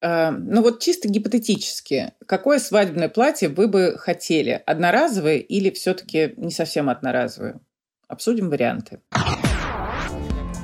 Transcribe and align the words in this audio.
Э, 0.00 0.30
ну 0.30 0.62
вот 0.62 0.80
чисто 0.80 1.08
гипотетически, 1.08 2.12
какое 2.26 2.58
свадебное 2.58 3.08
платье 3.08 3.48
вы 3.48 3.68
бы 3.68 3.96
хотели? 3.98 4.62
Одноразовое 4.66 5.38
или 5.38 5.70
все-таки 5.70 6.34
не 6.36 6.50
совсем 6.50 6.88
одноразовое? 6.88 7.60
Обсудим 8.06 8.48
варианты. 8.48 9.00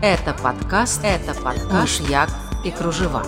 Это 0.02 0.34
подкаст, 0.42 1.00
это 1.04 1.34
подкаст 1.34 2.00
«Мышьяк 2.00 2.28
и 2.64 2.70
кружева». 2.70 3.24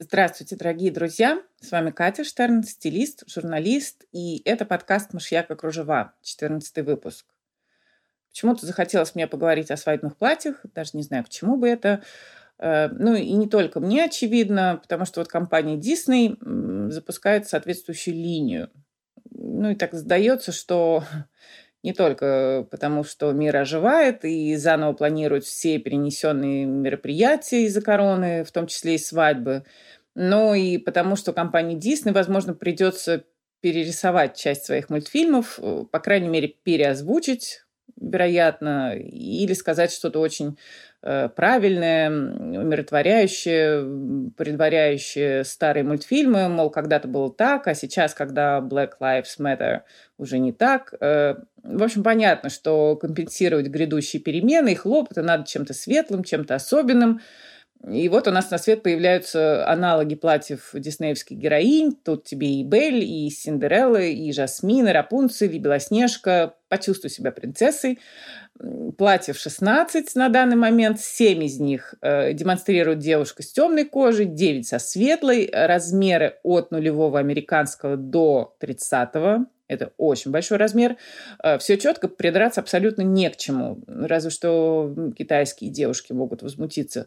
Здравствуйте, 0.00 0.56
дорогие 0.56 0.90
друзья! 0.90 1.42
С 1.60 1.70
вами 1.70 1.90
Катя 1.90 2.24
Штерн, 2.24 2.62
стилист, 2.62 3.24
журналист, 3.28 4.04
и 4.12 4.42
это 4.44 4.64
подкаст 4.64 5.12
«Мышьяк 5.12 5.50
и 5.50 5.54
кружева», 5.54 6.14
14 6.22 6.84
выпуск. 6.84 7.26
Почему-то 8.30 8.66
захотелось 8.66 9.14
мне 9.14 9.26
поговорить 9.26 9.70
о 9.70 9.76
свадебных 9.76 10.16
платьях, 10.16 10.60
даже 10.74 10.90
не 10.94 11.02
знаю, 11.02 11.24
к 11.24 11.28
чему 11.28 11.56
бы 11.56 11.68
это. 11.68 12.02
Э, 12.58 12.88
ну 12.88 13.14
и 13.14 13.32
не 13.32 13.48
только 13.48 13.80
мне 13.80 14.04
очевидно, 14.04 14.78
потому 14.82 15.04
что 15.04 15.20
вот 15.20 15.28
компания 15.28 15.76
Disney 15.76 16.36
запускает 16.90 17.48
соответствующую 17.48 18.14
линию. 18.14 18.70
Ну 19.30 19.70
и 19.70 19.74
так 19.74 19.94
сдается, 19.94 20.52
что 20.52 21.04
не 21.82 21.92
только 21.92 22.66
потому, 22.70 23.04
что 23.04 23.32
мир 23.32 23.56
оживает 23.56 24.24
и 24.24 24.56
заново 24.56 24.92
планируют 24.92 25.44
все 25.44 25.78
перенесенные 25.78 26.64
мероприятия 26.64 27.64
из-за 27.64 27.82
короны, 27.82 28.44
в 28.44 28.52
том 28.52 28.66
числе 28.66 28.96
и 28.96 28.98
свадьбы, 28.98 29.64
но 30.14 30.54
и 30.54 30.78
потому, 30.78 31.14
что 31.16 31.32
компании 31.32 31.78
Disney, 31.78 32.12
возможно, 32.12 32.54
придется 32.54 33.24
перерисовать 33.60 34.36
часть 34.36 34.64
своих 34.64 34.88
мультфильмов, 34.88 35.58
э, 35.60 35.84
по 35.90 36.00
крайней 36.00 36.28
мере, 36.28 36.48
переозвучить, 36.48 37.64
вероятно, 38.00 38.96
или 38.96 39.52
сказать 39.54 39.92
что-то 39.92 40.20
очень 40.20 40.58
правильное, 41.00 42.10
умиротворяющее, 42.10 44.32
предваряющее 44.36 45.44
старые 45.44 45.84
мультфильмы, 45.84 46.48
мол, 46.48 46.70
когда-то 46.70 47.08
было 47.08 47.32
так, 47.32 47.68
а 47.68 47.74
сейчас, 47.74 48.14
когда 48.14 48.58
Black 48.58 48.92
Lives 49.00 49.38
Matter, 49.38 49.82
уже 50.18 50.38
не 50.38 50.52
так. 50.52 50.94
Э, 51.00 51.36
в 51.62 51.82
общем, 51.82 52.02
понятно, 52.02 52.50
что 52.50 52.96
компенсировать 52.96 53.68
грядущие 53.68 54.20
перемены 54.20 54.72
и 54.72 54.74
хлопоты 54.74 55.22
надо 55.22 55.46
чем-то 55.46 55.74
светлым, 55.74 56.24
чем-то 56.24 56.54
особенным– 56.54 57.20
и 57.86 58.08
вот 58.08 58.26
у 58.26 58.32
нас 58.32 58.50
на 58.50 58.58
свет 58.58 58.82
появляются 58.82 59.66
аналоги 59.68 60.16
платьев 60.16 60.70
диснеевских 60.74 61.36
героинь. 61.36 61.94
Тут 61.94 62.24
тебе 62.24 62.48
и 62.54 62.64
Белль, 62.64 63.04
и 63.04 63.30
Синдерелла, 63.30 64.02
и 64.02 64.32
Жасмин, 64.32 64.88
и 64.88 64.92
Рапунцель, 64.92 65.54
и 65.54 65.58
Белоснежка. 65.58 66.54
Почувствуй 66.68 67.10
себя 67.10 67.30
принцессой. 67.30 68.00
Платьев 68.98 69.38
16 69.38 70.12
на 70.16 70.28
данный 70.28 70.56
момент. 70.56 70.98
7 71.00 71.44
из 71.44 71.60
них 71.60 71.94
э, 72.02 72.32
демонстрирует 72.32 72.98
девушка 72.98 73.44
с 73.44 73.52
темной 73.52 73.84
кожей, 73.84 74.26
9 74.26 74.66
со 74.66 74.80
светлой. 74.80 75.48
Размеры 75.52 76.38
от 76.42 76.72
нулевого 76.72 77.20
американского 77.20 77.96
до 77.96 78.56
30 78.58 79.14
-го. 79.14 79.46
Это 79.68 79.92
очень 79.98 80.30
большой 80.30 80.56
размер. 80.56 80.96
Э, 81.42 81.58
Все 81.58 81.76
четко, 81.76 82.08
придраться 82.08 82.60
абсолютно 82.60 83.02
не 83.02 83.28
к 83.30 83.36
чему. 83.36 83.78
Разве 83.86 84.30
что 84.30 84.94
китайские 85.16 85.70
девушки 85.70 86.12
могут 86.12 86.42
возмутиться. 86.42 87.06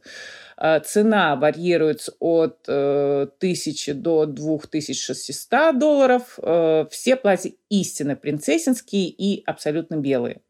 Э, 0.57 0.79
цена 0.79 1.35
варьируется 1.35 2.13
от 2.19 2.69
1000 2.69 3.91
э, 3.91 3.93
до 3.95 4.25
2600 4.27 5.77
долларов. 5.79 6.37
Все 6.91 7.15
платья 7.15 7.51
истинно 7.69 8.15
принцессинские 8.15 9.09
и 9.09 9.43
абсолютно 9.45 9.95
белые. 9.95 10.41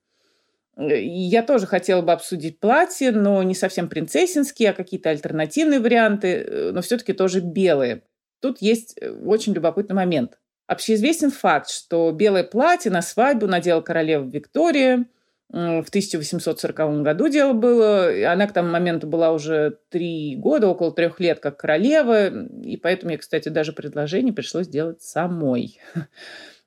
Я 0.78 1.44
тоже 1.44 1.68
хотела 1.68 2.02
бы 2.02 2.12
обсудить 2.12 2.60
платье, 2.60 3.12
но 3.12 3.44
не 3.44 3.56
совсем 3.56 3.88
принцессинские, 3.88 4.72
а 4.72 4.74
какие-то 4.74 5.10
альтернативные 5.10 5.80
варианты, 5.80 6.72
но 6.74 6.82
все-таки 6.82 7.14
тоже 7.14 7.40
белые. 7.40 8.02
Тут 8.40 8.62
есть 8.62 8.98
очень 9.24 9.54
любопытный 9.54 9.96
момент. 9.96 10.41
Общеизвестен 10.72 11.32
факт, 11.32 11.70
что 11.70 12.10
белое 12.14 12.46
платье 12.46 12.90
на 12.90 13.02
свадьбу 13.02 13.46
надела 13.46 13.82
королева 13.82 14.24
Виктория. 14.24 15.06
В 15.50 15.84
1840 15.90 17.02
году 17.04 17.28
дело 17.28 17.52
было. 17.52 18.10
Она 18.32 18.48
к 18.48 18.54
тому 18.54 18.70
моменту 18.70 19.06
была 19.06 19.34
уже 19.34 19.80
три 19.90 20.38
года, 20.38 20.70
около 20.70 20.94
трех 20.94 21.20
лет, 21.20 21.42
как 21.42 21.58
королева. 21.58 22.30
И 22.64 22.78
поэтому 22.78 23.10
мне, 23.10 23.18
кстати, 23.18 23.50
даже 23.50 23.74
предложение 23.74 24.32
пришлось 24.32 24.70
делать 24.70 25.02
самой. 25.02 25.78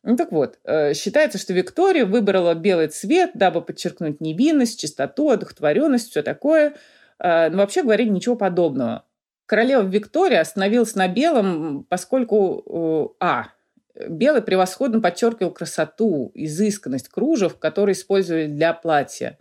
Ну 0.07 0.19
так 0.19 0.33
вот, 0.33 0.59
э, 0.65 0.93
считается, 0.93 1.39
что 1.39 1.55
Виктория 1.55 2.05
выбрала 2.05 2.53
белый 2.53 2.89
цвет, 2.89 3.31
дабы 3.33 3.63
подчеркнуть 3.63 4.21
невинность, 4.21 4.79
чистоту, 4.79 5.31
одухотворенность, 5.31 6.11
все 6.11 6.23
такое. 6.23 6.75
Э, 7.19 7.49
но 7.49 7.57
вообще 7.57 7.83
говоря, 7.83 8.05
ничего 8.05 8.37
подобного. 8.37 9.07
Королева 9.47 9.81
Виктория 9.81 10.43
остановилась 10.43 10.95
на 10.95 11.09
белом, 11.09 11.87
поскольку, 11.89 13.15
э, 13.19 13.25
а, 13.25 13.47
Белый 13.95 14.43
превосходно 14.43 15.01
подчеркивал 15.01 15.53
красоту, 15.53 16.33
изысканность 16.35 17.09
кружев, 17.09 17.59
которые 17.59 17.95
использовали 17.95 18.47
для 18.47 18.73
платья. 18.73 19.39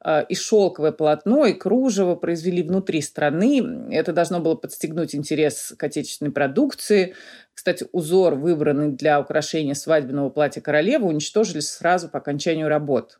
А, 0.00 0.20
и 0.20 0.34
шелковое 0.34 0.92
полотно, 0.92 1.46
и 1.46 1.54
кружево 1.54 2.14
произвели 2.14 2.62
внутри 2.62 3.00
страны. 3.00 3.88
Это 3.90 4.12
должно 4.12 4.40
было 4.40 4.54
подстегнуть 4.54 5.14
интерес 5.14 5.72
к 5.78 5.82
отечественной 5.82 6.32
продукции. 6.32 7.14
Кстати, 7.54 7.86
узор, 7.92 8.34
выбранный 8.34 8.92
для 8.92 9.18
украшения 9.18 9.72
свадебного 9.72 10.28
платья 10.28 10.60
королевы, 10.60 11.06
уничтожили 11.06 11.60
сразу 11.60 12.10
по 12.10 12.18
окончанию 12.18 12.68
работ. 12.68 13.18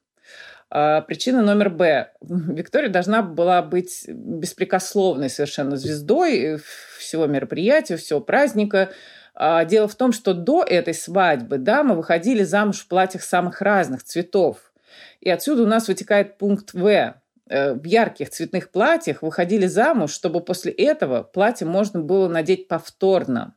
А, 0.69 1.01
причина 1.01 1.41
номер 1.41 1.71
Б. 1.71 2.12
Виктория 2.21 2.91
должна 2.91 3.22
была 3.22 3.62
быть 3.62 4.05
беспрекословной 4.06 5.31
совершенно 5.31 5.77
звездой 5.77 6.59
всего 6.99 7.27
мероприятия, 7.27 7.97
всего 7.97 8.21
праздника– 8.21 8.91
дело 9.37 9.89
в 9.89 9.95
том, 9.95 10.12
что 10.12 10.33
до 10.34 10.62
этой 10.62 10.95
свадьбы 10.95 11.59
дамы 11.59 11.97
выходили 11.97 12.43
замуж 12.45 12.81
в 12.81 12.89
платьях 12.89 13.22
самых 13.22 13.61
разных 13.61 14.05
цветов. 14.05 14.72
И 15.21 15.31
отсюда 15.31 15.62
у 15.62 15.67
нас 15.67 15.89
вытекает 15.89 16.39
пункт 16.39 16.72
В. 16.72 17.15
Э, 17.49 17.75
в 17.75 17.84
ярких 17.84 18.31
цветных 18.31 18.71
платьях 18.71 19.22
выходили 19.22 19.67
замуж, 19.67 20.12
чтобы 20.12 20.41
после 20.41 20.72
этого 20.72 21.22
платье 21.22 21.67
можно 21.67 22.00
было 22.00 22.28
надеть 22.28 22.69
повторно. 22.69 23.55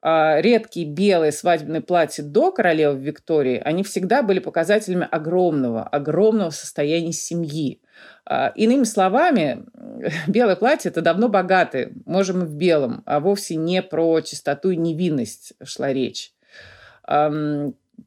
А, 0.00 0.40
редкие 0.40 0.86
белые 0.86 1.32
свадебные 1.32 1.80
платья 1.80 2.22
до 2.22 2.52
королевы 2.52 3.00
Виктории, 3.00 3.60
они 3.64 3.82
всегда 3.82 4.22
были 4.22 4.38
показателями 4.38 5.08
огромного, 5.10 5.82
огромного 5.82 6.50
состояния 6.50 7.12
семьи. 7.12 7.80
А, 8.24 8.52
иными 8.54 8.84
словами, 8.84 9.64
белое 10.26 10.56
платье– 10.56 10.90
это 10.90 11.02
давно 11.02 11.28
богатые, 11.28 11.92
можем 12.06 12.42
и 12.42 12.46
в 12.46 12.54
белом, 12.54 13.02
а 13.06 13.20
вовсе 13.20 13.56
не 13.56 13.82
про 13.82 14.20
чистоту 14.20 14.70
и 14.70 14.76
невинность 14.76 15.52
шла 15.62 15.92
речь. 15.92 16.32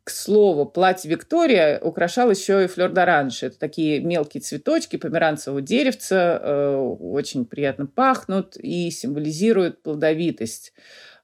К 0.04 0.10
слову, 0.10 0.66
платье 0.66 1.12
Виктория 1.12 1.78
украшал 1.80 2.32
еще 2.32 2.64
и 2.64 2.68
флёр 2.68 2.92
д'оранж. 2.92 3.44
Это 3.44 3.60
такие 3.60 4.00
мелкие 4.00 4.40
цветочки 4.40 4.96
померанцевого 4.96 5.62
деревца, 5.62 6.40
э, 6.42 6.76
очень 6.78 7.46
приятно 7.46 7.88
пахнут 7.88 8.56
и 8.58 8.90
символизируют 8.90 9.84
плодовитость. 9.84 10.74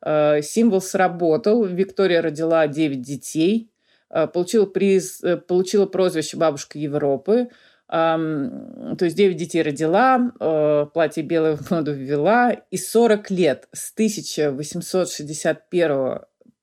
Э, 0.06 0.42
символ 0.42 0.82
сработал. 0.82 1.64
Виктория 1.64 2.22
родила 2.22 2.68
9 2.68 3.02
детей, 3.02 3.72
э, 4.10 4.28
получила, 4.28 4.66
приз, 4.66 5.24
получила 5.48 5.86
прозвище 5.86 6.36
«Бабушка 6.36 6.78
Европы», 6.78 7.50
то 7.90 8.98
есть 9.02 9.16
9 9.16 9.38
детей 9.38 9.62
родила, 9.62 10.34
э, 10.40 10.88
платье 10.94 11.24
белое 11.24 11.56
в 11.56 11.72
моду 11.72 11.94
ввела, 11.94 12.52
и 12.52 12.78
40 12.78 13.32
лет 13.32 13.70
с 13.72 13.94
1861 13.94 16.20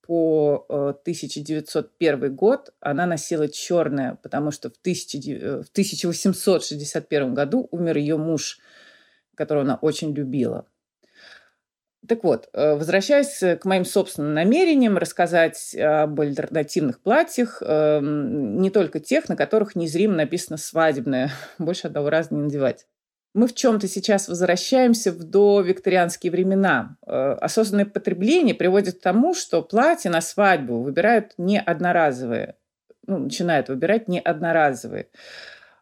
по 0.06 0.66
1901 0.68 2.24
э, 2.24 2.28
год 2.28 2.74
она 2.80 3.06
носила 3.06 3.48
черное, 3.48 4.18
потому 4.22 4.50
что 4.50 4.68
в, 4.68 4.74
1861 4.74 7.34
году 7.34 7.68
умер 7.70 7.96
ее 7.96 8.18
муж, 8.18 8.58
которого 9.34 9.64
она 9.64 9.76
очень 9.76 10.12
любила. 10.12 10.66
Так 12.06 12.24
вот, 12.24 12.48
э, 12.52 12.74
возвращаясь 12.74 13.58
к 13.58 13.64
моим 13.64 13.84
собственным 13.84 14.34
намерениям, 14.34 14.98
рассказать 14.98 15.74
об 15.74 16.20
альтернативных 16.20 17.00
платьях, 17.00 17.62
эм, 17.64 18.60
не 18.60 18.70
только 18.70 19.00
тех, 19.00 19.28
на 19.28 19.36
которых 19.36 19.74
незримо 19.74 20.14
написано 20.14 20.56
«свадебное», 20.56 21.30
больше 21.58 21.86
одного 21.86 22.10
раза 22.10 22.34
не 22.34 22.42
надевать. 22.42 22.86
Мы 23.34 23.48
в 23.48 23.54
чем-то 23.54 23.88
сейчас 23.88 24.28
возвращаемся 24.28 25.10
в 25.10 25.24
довикторианские 25.24 26.30
времена. 26.30 26.96
Э, 27.04 27.32
осознанное 27.40 27.84
потребление 27.84 28.54
приводит 28.54 28.98
к 28.98 29.02
тому, 29.02 29.34
что 29.34 29.60
платья 29.62 30.08
на 30.08 30.20
свадьбу 30.20 30.82
выбирают 30.82 31.32
не 31.36 31.60
одноразовые, 31.60 32.54
ну, 33.06 33.18
начинают 33.18 33.68
выбирать 33.68 34.06
не 34.06 34.20
одноразовые. 34.20 35.08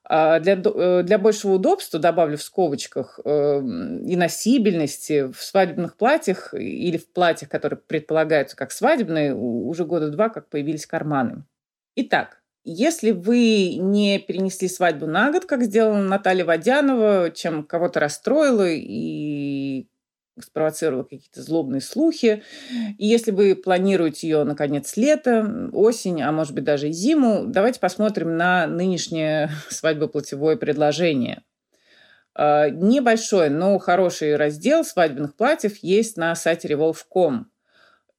А 0.05 0.41
для, 0.41 0.55
э, 0.55 1.03
для 1.05 1.19
большего 1.19 1.53
удобства, 1.53 2.01
добавлю 2.01 2.37
в 2.37 2.43
скобочках, 2.43 3.21
эм, 3.25 4.05
и 4.05 4.17
носибельности 4.17 5.31
в 5.33 5.41
свадебных 5.43 5.97
платьях 5.97 6.55
или 6.55 6.97
в 6.99 7.13
платьях, 7.13 7.49
которые 7.49 7.79
предполагаются 7.79 8.57
как 8.57 8.73
свадебные, 8.73 9.35
уже 9.35 9.85
года 9.85 10.11
два 10.11 10.29
как 10.29 10.49
появились 10.49 10.87
карманы. 10.87 11.45
Итак, 11.95 12.43
если 12.65 13.11
вы 13.11 13.75
не 13.77 14.19
перенесли 14.21 14.69
свадьбу 14.69 15.07
на 15.07 15.33
год, 15.33 15.47
как 15.47 15.63
сделала 15.65 15.99
Наталья 15.99 16.45
Водянова, 16.45 17.31
чем 17.31 17.65
кого-то 17.65 18.01
расстроила 18.01 18.69
и 18.69 18.85
спровоцировала 20.41 21.03
какие-то 21.03 21.43
злобные 21.43 21.81
слухи. 21.81 22.43
И 22.99 23.07
если 23.07 23.31
вы 23.31 23.55
планируете 23.55 24.29
ее 24.29 24.45
на 24.45 24.55
конец 24.55 24.97
лета, 24.97 25.71
осень, 25.73 26.23
а 26.23 26.33
может 26.33 26.55
быть 26.55 26.65
даже 26.65 26.89
и 26.89 26.93
зиму, 26.93 27.45
давайте 27.47 27.81
посмотрим 27.81 28.37
на 28.37 28.67
нынешнее 28.67 29.51
свадьбоплатевое 29.69 30.57
предложение. 30.57 31.43
А, 32.35 32.71
небольшой, 32.71 33.51
но 33.51 33.79
хороший 33.79 34.37
раздел 34.37 34.85
свадебных 34.85 35.37
платьев 35.37 35.79
есть 35.79 36.17
на 36.17 36.35
сайте 36.35 36.69
revolve.com. 36.69 37.49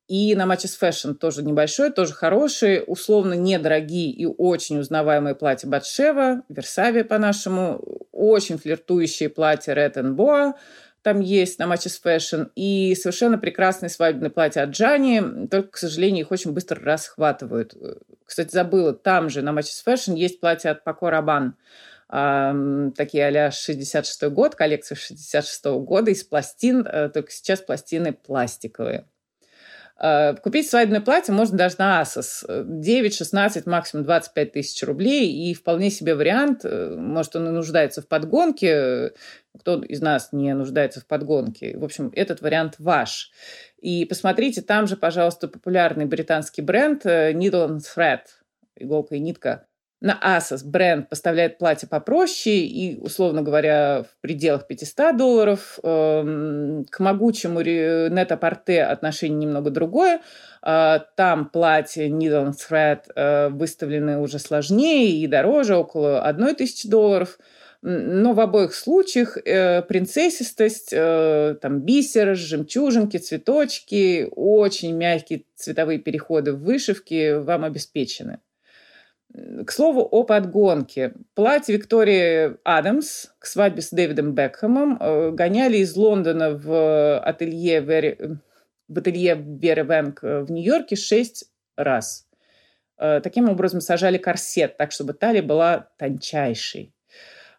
И 0.08 0.36
на 0.36 0.44
Matches 0.44 0.78
Fashion 0.80 1.14
тоже 1.14 1.44
небольшой, 1.44 1.90
тоже 1.90 2.14
хороший, 2.14 2.84
условно 2.86 3.34
недорогие 3.34 4.12
и 4.12 4.26
очень 4.26 4.80
узнаваемые 4.80 5.34
платья 5.34 5.68
Батшева, 5.68 6.44
Версавия 6.50 7.06
по-нашему, 7.06 7.82
очень 8.12 8.58
флиртующие 8.58 9.30
платья 9.30 9.74
Red 9.74 9.94
and 9.94 10.16
Boa, 10.16 10.54
там 11.04 11.20
есть 11.20 11.60
на 11.60 11.66
Matches 11.72 12.02
Fashion, 12.04 12.50
и 12.56 12.96
совершенно 12.96 13.38
прекрасные 13.38 13.90
свадебные 13.90 14.32
платья 14.32 14.64
от 14.64 14.72
Джани, 14.72 15.48
только, 15.48 15.72
к 15.72 15.78
сожалению, 15.78 16.26
их 16.26 16.32
очень 16.32 16.54
быстро 16.54 16.82
расхватывают. 16.82 17.76
Кстати, 18.26 18.52
забыла, 18.52 18.94
там 18.94 19.30
же 19.30 19.42
на 19.42 19.50
Matches 19.50 19.84
Fashion 19.86 20.16
есть 20.16 20.40
платья 20.40 20.72
от 20.72 20.86
Paco 20.88 21.12
Rabanne, 21.12 21.54
такие 22.96 23.26
а-ля 23.26 23.52
66 23.52 24.24
год, 24.30 24.56
коллекция 24.56 24.96
66 24.96 25.66
года 25.66 26.12
из 26.12 26.24
пластин, 26.24 26.86
э, 26.86 27.10
только 27.10 27.32
сейчас 27.32 27.62
пластины 27.62 28.14
пластиковые. 28.14 29.06
Э, 30.00 30.36
купить 30.36 30.70
свадебное 30.70 31.02
платье 31.02 31.34
можно 31.34 31.58
даже 31.58 31.76
на 31.80 32.02
Asos. 32.02 32.44
9, 32.48 33.16
16, 33.16 33.66
максимум 33.66 34.06
25 34.06 34.52
тысяч 34.52 34.84
рублей. 34.84 35.32
И 35.32 35.54
вполне 35.54 35.90
себе 35.90 36.16
вариант. 36.16 36.62
Э, 36.64 36.96
может, 36.98 37.36
он 37.36 37.48
и 37.48 37.52
нуждается 37.52 38.02
в 38.02 38.08
подгонке. 38.08 39.14
Кто 39.60 39.82
из 39.84 40.02
нас 40.02 40.30
не 40.32 40.54
нуждается 40.54 41.00
в 41.00 41.06
подгонке? 41.06 41.78
В 41.78 41.84
общем, 41.84 42.12
этот 42.16 42.42
вариант 42.42 42.76
ваш. 42.80 43.32
И 43.80 44.06
посмотрите, 44.06 44.62
там 44.62 44.88
же, 44.88 44.98
пожалуйста, 44.98 45.48
популярный 45.48 46.06
британский 46.06 46.62
бренд 46.62 47.06
э, 47.06 47.34
Needle 47.34 47.70
and 47.70 47.82
Thread. 47.82 48.22
Иголка 48.76 49.16
и 49.16 49.20
нитка 49.20 49.68
на 50.04 50.20
Asos 50.22 50.66
бренд 50.66 51.08
поставляет 51.08 51.58
платье 51.58 51.88
попроще 51.88 52.58
и, 52.58 53.00
условно 53.00 53.42
говоря, 53.42 54.04
в 54.04 54.22
пределах 54.22 54.68
500 54.68 55.16
долларов. 55.16 55.80
Эм, 55.82 56.86
к 56.92 57.00
могучему 57.00 57.62
Net-а-Порте 57.62 58.84
отношение 58.84 59.40
немного 59.40 59.70
другое. 59.70 60.20
Э, 60.62 61.00
там 61.16 61.48
платья 61.48 62.10
Needle 62.10 62.52
and 62.52 62.54
Thread 62.54 63.04
э, 63.16 63.48
выставлены 63.48 64.20
уже 64.20 64.40
сложнее 64.40 65.10
и 65.10 65.26
дороже, 65.26 65.78
около 65.78 66.22
1000 66.28 66.90
долларов. 66.90 67.40
Но 67.82 68.34
в 68.34 68.42
обоих 68.42 68.76
случаях 68.76 69.38
э, 69.38 69.84
принцессистость, 69.84 70.90
там 70.90 71.80
бисер, 71.80 72.36
жемчужинки, 72.36 73.18
цветочки, 73.18 74.28
очень 74.36 74.98
мягкие 74.98 75.46
цветовые 75.56 76.00
переходы 76.00 76.52
в 76.52 76.62
вышивке 76.62 77.40
вам 77.40 77.64
обеспечены. 77.64 78.40
К 79.34 79.72
слову 79.72 80.02
о 80.02 80.24
подгонке. 80.24 81.14
Платье 81.34 81.76
Виктории 81.76 82.56
Адамс 82.64 83.28
к 83.40 83.48
свадьбе 83.48 83.82
с 83.82 83.90
Дэвидом 83.90 84.34
Бекхэмом 84.34 84.98
э, 85.00 85.32
гоняли 85.32 85.78
из 85.78 85.96
Лондона 85.96 86.52
в 86.52 87.18
ателье, 87.20 87.80
Вери, 87.80 88.38
в 88.88 88.98
ателье 89.00 89.36
Веры 89.36 89.84
Венг 89.84 90.22
в 90.22 90.52
Нью-Йорке 90.52 90.96
шесть 90.96 91.46
раз. 91.76 92.28
Э, 93.00 93.22
таким 93.24 93.50
образом 93.50 93.82
сажали 93.82 94.20
корсет, 94.20 94.78
так 94.78 94.92
чтобы 94.92 95.14
талия 95.14 95.42
была 95.42 95.90
тончайшей. 95.98 96.94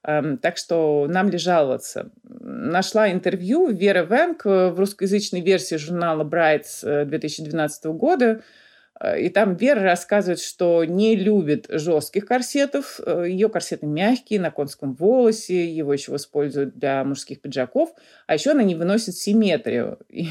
Эм, 0.04 0.38
так 0.38 0.58
что 0.58 1.06
нам 1.08 1.28
ли 1.28 1.38
жаловаться? 1.38 2.12
Нашла 2.22 3.10
интервью 3.10 3.66
Веры 3.66 4.06
Венг 4.06 4.44
в 4.44 4.78
русскоязычной 4.78 5.40
версии 5.40 5.74
журнала 5.74 6.22
Brights 6.22 7.04
2012 7.04 7.86
года– 7.86 8.42
Э, 8.54 8.63
и 9.02 9.28
там 9.28 9.56
Вера 9.56 9.82
рассказывает, 9.82 10.38
что 10.40 10.84
не 10.84 11.16
любит 11.16 11.66
жестких 11.68 12.26
корсетов. 12.26 13.00
Э, 13.04 13.24
Ее 13.28 13.48
корсеты 13.48 13.86
мягкие, 13.86 14.40
на 14.40 14.50
конском 14.50 14.94
волосе. 14.94 15.68
Его 15.68 15.92
еще 15.92 16.14
используют 16.14 16.78
для 16.78 17.02
мужских 17.04 17.40
пиджаков. 17.40 17.92
А 18.26 18.34
еще 18.34 18.52
она 18.52 18.62
не 18.62 18.76
выносит 18.76 19.16
симметрию. 19.16 19.98
И, 20.08 20.28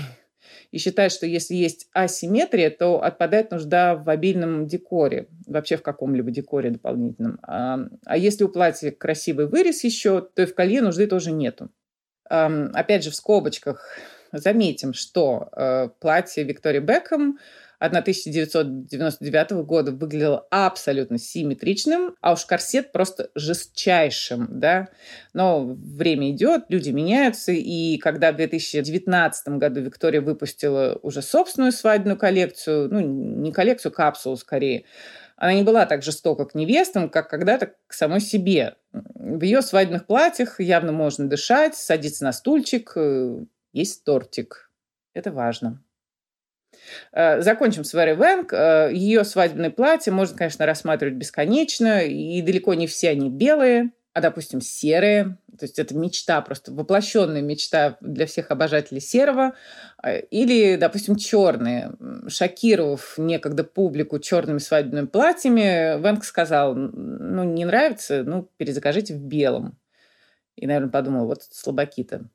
и 0.72 0.78
считает, 0.78 1.12
что 1.12 1.26
если 1.26 1.56
есть 1.56 1.90
асимметрия, 1.92 2.70
то 2.70 3.04
отпадает 3.04 3.52
нужда 3.52 3.96
в 3.96 4.10
обильном 4.10 4.66
декоре. 4.66 5.28
Вообще 5.46 5.76
в 5.76 5.84
каком-либо 5.84 6.32
декоре 6.32 6.72
дополнительном. 6.72 7.40
А, 7.44 7.80
а 8.06 8.18
если 8.18 8.46
у 8.46 8.50
платья 8.50 8.92
красивый 8.92 9.48
вырез 9.48 9.84
еще, 9.84 10.22
то 10.22 10.42
и 10.42 10.46
в 10.46 10.56
колье 10.56 10.82
нужды 10.82 11.06
тоже 11.08 11.32
нету. 11.32 11.70
Опять 12.30 13.04
же, 13.04 13.12
в 13.12 13.16
скобочках 13.16 14.00
заметим, 14.32 14.94
что 14.94 15.50
э, 15.52 15.90
платье 16.00 16.44
Виктории 16.44 16.80
Бекхэм 16.80 17.38
1999 17.84 19.52
года 19.66 19.92
выглядел 19.92 20.44
абсолютно 20.50 21.18
симметричным, 21.18 22.16
а 22.22 22.32
уж 22.32 22.46
корсет 22.46 22.94
просто 22.94 23.30
жестчайшим, 23.36 24.48
да. 24.50 24.88
Но 25.34 25.66
время 25.66 26.32
идет, 26.32 26.64
люди 26.70 26.92
меняются, 26.92 27.52
и 27.52 27.98
когда 27.98 28.32
в 28.32 28.38
2019 28.38 29.48
году 29.58 29.82
Виктория 29.82 30.22
выпустила 30.22 30.98
уже 31.02 31.22
собственную 31.22 31.74
свадебную 31.74 32.18
коллекцию, 32.18 32.88
ну, 32.90 33.02
не 33.02 33.52
коллекцию, 33.52 33.92
капсулу 33.92 34.38
скорее, 34.38 34.86
она 35.36 35.54
не 35.54 35.64
была 35.64 35.86
так 35.86 36.04
жестока 36.04 36.46
к 36.46 36.56
невестам, 36.56 37.10
как 37.10 37.30
когда-то 37.30 37.74
к 37.88 37.94
самой 37.94 38.22
себе. 38.22 38.78
В 38.94 39.42
ее 39.42 39.62
свадебных 39.62 40.06
платьях 40.06 40.62
явно 40.62 40.94
можно 40.94 41.28
дышать, 41.28 41.76
садиться 41.76 42.24
на 42.24 42.32
стульчик, 42.32 42.94
э, 42.96 43.44
есть 43.74 44.06
тортик. 44.06 44.72
Это 45.14 45.34
важно. 45.34 45.84
Э, 47.12 47.42
закончим 47.42 47.84
с 47.84 47.94
Вэри 47.94 48.14
Вэнг. 48.14 48.54
Э, 48.54 48.90
Ее 48.94 49.24
свадебное 49.24 49.70
платье 49.70 50.12
можно, 50.12 50.38
конечно, 50.38 50.66
рассматривать 50.66 51.16
бесконечно, 51.16 52.04
и 52.06 52.42
далеко 52.42 52.74
не 52.74 52.88
все 52.88 53.10
они 53.10 53.30
белые, 53.30 53.92
а, 54.14 54.22
допустим, 54.22 54.62
серые. 54.62 55.38
То 55.58 55.66
есть 55.66 55.78
это 55.78 55.96
мечта, 55.96 56.42
просто 56.42 56.72
воплощенная 56.72 57.42
мечта 57.42 57.98
для 58.02 58.26
всех 58.26 58.50
обожателей 58.52 59.02
серого. 59.02 59.54
Э, 60.04 60.22
или, 60.22 60.76
допустим, 60.76 61.16
черные. 61.16 61.92
Шокировав 62.28 63.16
некогда 63.18 63.64
публику 63.64 64.20
черными 64.20 64.60
свадебными 64.60 65.08
платьями, 65.08 66.00
Вэнг 66.00 66.24
сказал, 66.24 66.76
ну, 66.76 67.44
не 67.44 67.66
нравится, 67.66 68.24
ну, 68.24 68.50
перезакажите 68.58 69.14
в 69.14 69.20
белом. 69.20 69.78
И, 70.56 70.68
наверное, 70.68 70.92
подумал, 70.92 71.26
вот 71.26 71.44
слабаки-то. 71.44 72.30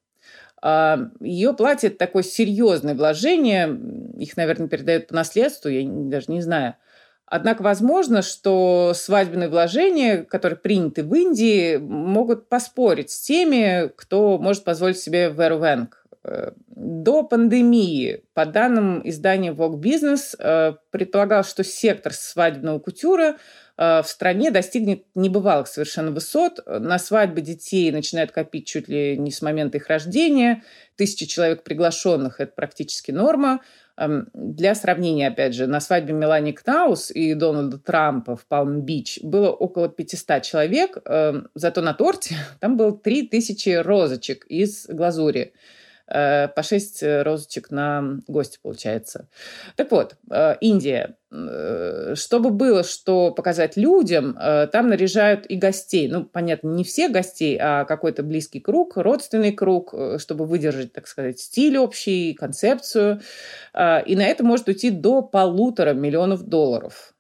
А, 0.63 1.11
Ее 1.21 1.55
это 1.59 1.99
такое 1.99 2.23
серьезное 2.23 2.95
вложение. 2.95 3.79
Их, 4.19 4.37
наверное, 4.37 4.69
передают 4.69 5.09
по 5.09 5.15
наследству, 5.15 5.69
я 5.69 5.89
даже 5.89 6.27
не 6.29 6.41
знаю. 6.41 6.75
Однако 7.27 7.63
возможно, 7.63 8.23
что 8.23 8.93
свадебные 8.95 9.49
вложения, 9.49 10.25
которые 10.25 10.59
приняты 10.59 11.03
в 11.05 11.15
Индии, 11.15 11.77
могут 11.77 12.49
поспорить 12.49 13.11
с 13.11 13.21
теми, 13.21 13.93
кто 13.97 14.39
может 14.39 14.65
позволить 14.65 14.99
себе 14.99 15.31
вервенг. 15.31 16.07
До 16.69 17.23
пандемии, 17.23 18.23
по 18.35 18.47
данным 18.47 19.01
издания 19.05 19.53
Vogue 19.53 19.81
Business, 19.81 20.35
э, 20.39 20.75
предполагалось, 20.91 21.49
что 21.49 21.65
сектор 21.65 22.13
свадебного 22.13 22.79
кутюра 22.79 23.37
Э, 23.79 24.03
в 24.03 24.09
стране 24.09 24.51
достигнет 24.51 25.05
небывалых 25.15 25.69
совершенно 25.69 26.11
высот. 26.11 26.61
На 26.67 26.99
свадьбы 26.99 27.41
детей 27.41 27.91
начинают 27.93 28.33
копить 28.33 28.67
чуть 28.67 28.89
ли 28.89 29.17
не 29.17 29.31
с 29.31 29.41
момента 29.41 29.79
их 29.79 29.87
рождения. 29.87 30.65
Тысячи 30.97 31.27
человек 31.27 31.63
приглашенных– 31.63 32.37
это 32.41 32.53
практически 32.55 33.13
норма. 33.13 33.61
Эм, 33.97 34.29
для 34.35 34.75
сравнения, 34.75 35.29
опять 35.29 35.55
же, 35.55 35.67
на 35.69 35.81
свадьбе 35.81 36.13
Мелани 36.13 36.53
Кнаус 36.53 37.13
и 37.13 37.35
Дональда 37.35 37.79
Трампа 37.79 38.37
в 38.37 38.47
Палм-Бич 38.47 39.21
было 39.23 39.51
около 39.51 39.89
500 39.89 40.43
человек, 40.43 40.99
эм, 41.05 41.49
зато 41.55 41.81
на 41.81 41.95
торте 41.95 42.35
там 42.61 42.77
было 42.77 42.97
3000 42.97 43.83
розочек 43.83 44.45
из 44.47 44.87
глазури. 44.89 45.53
Э, 46.11 46.49
по 46.49 46.63
6 46.63 47.03
э, 47.03 47.23
розочек 47.23 47.71
на 47.71 48.21
гостя 48.27 48.59
получается. 48.63 49.29
Так 49.77 49.91
вот, 49.91 50.17
э, 50.31 50.57
Индия. 50.61 51.17
Чтобы 52.15 52.49
было 52.49 52.83
что 52.85 53.33
показать 53.33 53.77
людям, 53.77 54.35
там 54.73 54.89
наряжают 54.89 55.45
и 55.45 55.57
гостей. 55.57 56.09
Ну, 56.09 56.25
понятно, 56.25 56.69
не 56.69 56.85
все 56.85 57.11
гостей, 57.11 57.59
а 57.61 57.85
какой-то 57.85 58.23
близкий 58.23 58.61
круг, 58.61 58.97
родственный 58.97 59.53
круг, 59.53 59.93
чтобы 60.17 60.47
выдержать, 60.47 60.95
так 60.95 61.07
сказать, 61.07 61.39
стиль 61.39 61.77
общий, 61.77 62.33
концепцию. 62.33 63.21
И 63.75 64.17
на 64.17 64.23
это 64.23 64.43
может 64.43 64.69
уйти 64.69 64.89
до 64.89 65.21
полутора 65.21 65.93
миллионов 65.93 66.45
долларов. 66.45 67.13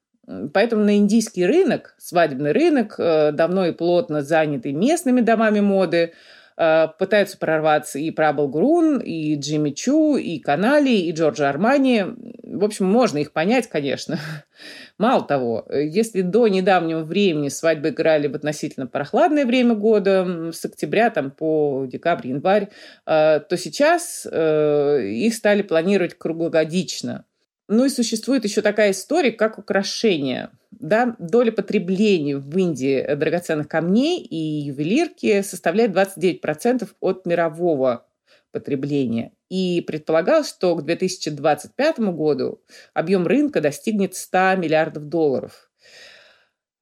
Поэтому 0.55 0.85
на 0.85 0.97
индийский 0.97 1.45
рынок, 1.45 1.95
свадебный 1.99 2.53
рынок, 2.53 2.95
давно 2.97 3.67
и 3.67 3.73
плотно 3.73 4.23
занятый 4.23 4.73
местными 4.73 5.21
домами 5.21 5.61
моды, 5.61 6.15
Э, 6.61 6.89
пытаются 6.99 7.39
прорваться 7.39 8.01
и 8.01 8.11
Прабл 8.11 8.49
Грун, 8.49 8.99
и 8.99 9.37
Джимми 9.37 9.71
Чу, 9.71 10.17
и 10.17 10.41
Канали, 10.41 10.91
и 10.91 11.13
Джорджо 11.13 11.49
Армани. 11.49 12.03
В 12.43 12.65
общем, 12.65 12.87
можно 12.87 13.19
их 13.19 13.31
понять, 13.33 13.69
конечно. 13.69 14.19
Мало 14.99 15.23
того, 15.23 15.65
если 15.71 16.23
до 16.23 16.49
недавнего 16.49 17.05
времени 17.05 17.49
свадьбы 17.49 17.91
играли 17.91 18.27
в 18.27 18.35
относительно 18.35 18.89
прохладное 18.89 19.47
время 19.47 19.75
года, 19.75 20.51
с 20.53 20.65
октября 20.65 21.11
там, 21.11 21.31
по 21.31 21.87
декабрь, 21.87 22.27
январь, 22.27 22.71
э, 23.07 23.39
то 23.49 23.57
сейчас 23.57 24.27
э, 24.29 25.03
их 25.05 25.35
стали 25.35 25.63
планировать 25.63 26.19
круглогодично. 26.19 27.25
Ну 27.69 27.85
и 27.85 27.91
существует 27.91 28.45
еще 28.45 28.63
такая 28.63 28.93
история, 28.93 29.31
как 29.31 29.59
украшение. 29.59 30.51
Да, 30.71 31.17
доля 31.19 31.53
потребления 31.53 32.39
в 32.39 32.57
Индии 32.57 33.15
драгоценных 33.15 33.69
камней 33.69 34.23
и 34.23 34.37
ювелирки 34.37 35.43
составляет 35.43 35.91
29% 35.91 36.89
от 37.01 37.27
мирового 37.27 38.07
потребления. 38.53 39.33
И 39.51 39.83
предполагалось, 39.87 40.49
что 40.49 40.75
к 40.77 40.85
2025 40.85 41.99
году 41.99 42.63
объем 42.95 43.27
рынка 43.27 43.61
достигнет 43.61 44.15
100 44.15 44.57
миллиардов 44.57 45.09
долларов. 45.09 45.68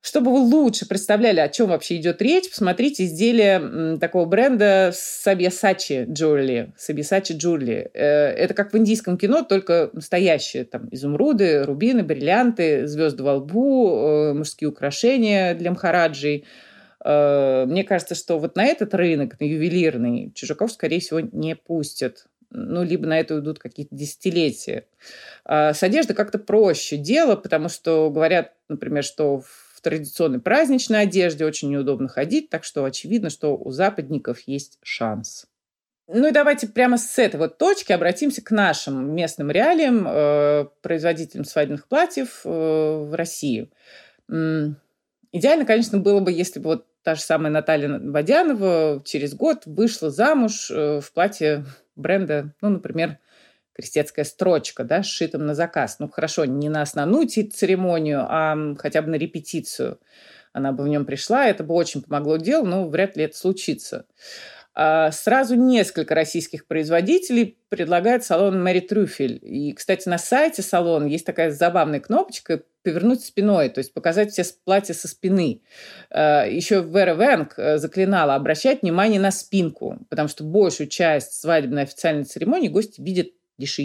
Чтобы 0.06 0.30
вы 0.30 0.38
лучше 0.38 0.86
представляли, 0.86 1.40
о 1.40 1.48
чем 1.48 1.70
вообще 1.70 1.96
идет 1.96 2.22
речь, 2.22 2.48
посмотрите 2.48 3.06
изделие 3.06 3.98
такого 3.98 4.24
бренда 4.24 4.92
Sabyasachi 4.94 6.06
Jewelry. 6.06 6.70
Sabyasachi 6.78 7.36
Jewelry. 7.36 7.90
Э, 7.92 8.28
это 8.28 8.54
как 8.54 8.72
в 8.72 8.78
индийском 8.78 9.18
кино, 9.18 9.42
только 9.42 9.90
настоящие. 9.94 10.64
Там 10.64 10.88
изумруды, 10.92 11.64
рубины, 11.64 12.04
бриллианты, 12.04 12.86
звезды 12.86 13.24
во 13.24 13.34
лбу, 13.34 13.96
э, 13.96 14.32
мужские 14.34 14.70
украшения 14.70 15.56
для 15.56 15.72
мхараджей. 15.72 16.44
Э, 17.04 17.64
мне 17.66 17.82
кажется, 17.82 18.14
что 18.14 18.38
вот 18.38 18.54
на 18.54 18.64
этот 18.64 18.94
рынок, 18.94 19.40
на 19.40 19.44
ювелирный, 19.44 20.30
чужаков, 20.36 20.70
скорее 20.70 21.00
всего, 21.00 21.18
не 21.18 21.56
пустят 21.56 22.26
ну, 22.50 22.84
либо 22.84 23.08
на 23.08 23.18
это 23.18 23.34
уйдут 23.34 23.58
какие-то 23.58 23.94
десятилетия. 23.94 24.86
А 25.44 25.74
с 25.74 25.82
одеждой 25.82 26.14
как-то 26.14 26.38
проще 26.38 26.96
дело, 26.96 27.34
потому 27.34 27.68
что 27.68 28.08
говорят, 28.08 28.52
например, 28.68 29.02
что 29.02 29.40
в 29.40 29.65
традиционной 29.86 30.40
праздничной 30.40 31.02
одежде 31.02 31.44
очень 31.44 31.70
неудобно 31.70 32.08
ходить, 32.08 32.50
так 32.50 32.64
что 32.64 32.84
очевидно, 32.84 33.30
что 33.30 33.56
у 33.56 33.70
западников 33.70 34.40
есть 34.46 34.80
шанс. 34.82 35.46
Ну 36.08 36.26
и 36.26 36.32
давайте 36.32 36.66
прямо 36.66 36.98
с 36.98 37.16
этой 37.20 37.36
вот 37.36 37.56
точки 37.56 37.92
обратимся 37.92 38.42
к 38.42 38.50
нашим 38.50 39.14
местным 39.14 39.48
реалиям, 39.48 40.04
э, 40.08 40.66
производителям 40.82 41.44
свадебных 41.44 41.86
платьев 41.86 42.40
э, 42.44 42.48
в 42.48 43.14
России. 43.14 43.70
Идеально, 44.28 45.64
конечно, 45.64 45.98
было 45.98 46.18
бы, 46.18 46.32
если 46.32 46.58
бы 46.58 46.70
вот 46.70 46.86
та 47.04 47.14
же 47.14 47.20
самая 47.20 47.52
Наталья 47.52 48.00
Водянова 48.00 49.04
через 49.04 49.34
год 49.34 49.66
вышла 49.66 50.10
замуж 50.10 50.68
э, 50.68 51.00
в 51.00 51.12
платье 51.12 51.64
бренда, 51.94 52.52
ну, 52.60 52.70
например, 52.70 53.18
крестецкая 53.76 54.24
строчка, 54.24 54.84
да, 54.84 55.02
сшитым 55.02 55.44
на 55.44 55.54
заказ. 55.54 55.98
Ну, 55.98 56.08
хорошо, 56.08 56.46
не 56.46 56.70
на 56.70 56.80
основную 56.80 57.28
церемонию, 57.28 58.24
а 58.26 58.74
хотя 58.78 59.02
бы 59.02 59.10
на 59.10 59.16
репетицию. 59.16 60.00
Она 60.54 60.72
бы 60.72 60.84
в 60.84 60.88
нем 60.88 61.04
пришла, 61.04 61.46
это 61.46 61.62
бы 61.62 61.74
очень 61.74 62.00
помогло 62.00 62.38
делу, 62.38 62.64
но 62.66 62.88
вряд 62.88 63.16
ли 63.18 63.24
это 63.24 63.36
случится. 63.36 64.06
А 64.74 65.10
сразу 65.10 65.56
несколько 65.56 66.14
российских 66.14 66.66
производителей 66.66 67.58
предлагает 67.68 68.24
салон 68.24 68.62
Мэри 68.62 68.80
Трюфель. 68.80 69.38
И, 69.42 69.72
кстати, 69.72 70.08
на 70.08 70.16
сайте 70.16 70.62
салона 70.62 71.06
есть 71.06 71.26
такая 71.26 71.50
забавная 71.50 72.00
кнопочка 72.00 72.62
«Повернуть 72.82 73.24
спиной», 73.24 73.68
то 73.68 73.78
есть 73.78 73.92
показать 73.92 74.32
все 74.32 74.44
платья 74.64 74.94
со 74.94 75.08
спины. 75.08 75.62
А, 76.10 76.44
Еще 76.44 76.82
Вера 76.82 77.14
Венг 77.14 77.58
э, 77.58 77.78
заклинала 77.78 78.34
обращать 78.34 78.82
внимание 78.82 79.20
на 79.20 79.30
спинку, 79.30 79.98
потому 80.08 80.28
что 80.28 80.44
большую 80.44 80.88
часть 80.88 81.40
свадебной 81.40 81.82
официальной 81.82 82.24
церемонии 82.24 82.68
гости 82.68 83.00
видят 83.00 83.28
лишь. 83.58 83.78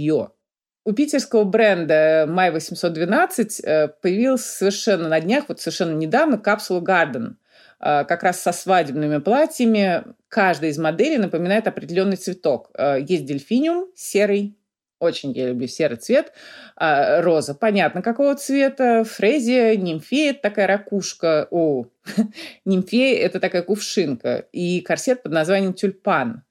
У 0.83 0.93
питерского 0.93 1.43
бренда 1.43 2.25
My 2.27 2.51
812 2.51 3.59
э, 3.59 3.87
появилась 4.01 4.45
совершенно 4.45 5.07
на 5.07 5.19
днях, 5.19 5.45
вот 5.47 5.59
совершенно 5.61 5.95
недавно, 5.95 6.39
капсула 6.39 6.81
Garden, 6.81 7.35
э, 7.79 8.03
как 8.05 8.23
раз 8.23 8.41
со 8.41 8.51
свадебными 8.51 9.19
платьями. 9.19 10.03
Каждая 10.27 10.71
из 10.71 10.79
моделей 10.79 11.19
напоминает 11.19 11.67
определенный 11.67 12.17
цветок. 12.17 12.71
Э, 12.73 12.97
есть 12.99 13.25
дельфиниум, 13.25 13.89
серый, 13.95 14.57
очень 14.97 15.33
я 15.33 15.49
люблю 15.49 15.67
серый 15.67 15.97
цвет. 15.97 16.31
Роза, 16.75 17.55
понятно, 17.55 18.03
какого 18.03 18.35
цвета. 18.35 19.03
Фрезия, 19.03 19.75
нимфея, 19.75 20.33
такая 20.33 20.67
ракушка. 20.67 21.47
О, 21.49 21.85
нимфея– 22.65 23.25
это 23.25 23.39
такая 23.39 23.63
кувшинка. 23.63 24.45
И 24.51 24.81
корсет 24.81 25.23
под 25.23 25.31
названием 25.31 25.73
тюльпан– 25.73 26.43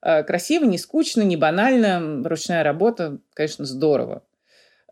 красиво, 0.00 0.64
не 0.64 0.78
скучно, 0.78 1.22
не 1.22 1.36
банально. 1.36 2.22
Ручная 2.28 2.62
работа, 2.62 3.18
конечно, 3.34 3.64
здорово. 3.64 4.22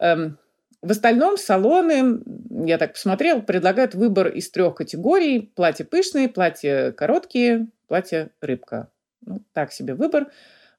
Эм, 0.01 0.39
в 0.81 0.91
остальном 0.91 1.37
салоны, 1.37 2.21
я 2.67 2.79
так 2.79 2.93
посмотрел, 2.93 3.43
предлагают 3.43 3.95
выбор 3.95 4.29
из 4.29 4.51
трех 4.51 4.77
категорий. 4.77 5.53
Платья 5.55 5.85
пышные, 5.85 6.29
платья 6.29 6.93
короткие, 6.93 7.69
платья 7.89 8.31
рыбка. 8.41 8.89
Ну, 9.27 9.43
так 9.53 9.73
себе 9.73 9.95
выбор. 9.95 10.29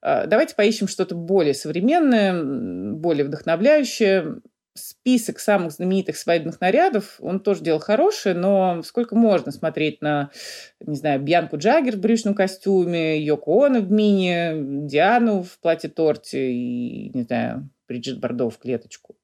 Э, 0.01 0.25
давайте 0.25 0.55
поищем 0.55 0.87
что-то 0.87 1.15
более 1.15 1.53
современное, 1.53 2.93
более 2.93 3.25
вдохновляющее 3.25 4.37
список 4.79 5.39
самых 5.39 5.71
знаменитых 5.71 6.17
свадебных 6.17 6.59
нарядов, 6.61 7.17
он 7.19 7.39
тоже 7.39 7.61
делал 7.61 7.79
хороший, 7.79 8.33
но 8.33 8.81
сколько 8.83 9.15
можно 9.15 9.51
смотреть 9.51 10.01
на, 10.01 10.31
не 10.79 10.95
знаю, 10.95 11.21
Бьянку 11.21 11.57
Джаггер 11.57 11.95
в 11.95 11.99
брючном 11.99 12.33
костюме, 12.33 13.21
Йоко 13.21 13.65
Оно 13.65 13.81
в 13.81 13.91
мини, 13.91 14.87
Диану 14.87 15.43
в 15.43 15.59
платье-торте 15.59 16.51
и, 16.51 17.11
не 17.13 17.23
знаю, 17.23 17.69
Бриджит 17.87 18.19
Бардо 18.19 18.49
в 18.49 18.57
клеточку. 18.57 19.15